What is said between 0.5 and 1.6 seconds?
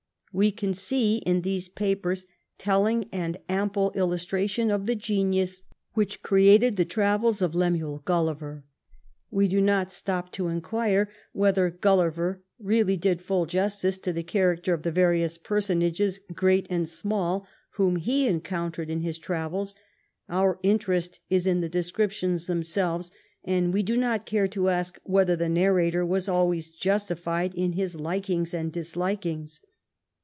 can see in